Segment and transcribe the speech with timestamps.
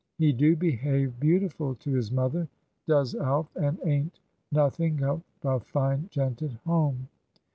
[0.17, 2.47] He do behave beautiful to his mother,
[2.87, 4.19] does Alf, and ain't
[4.51, 7.07] nothink of a fine gent at home.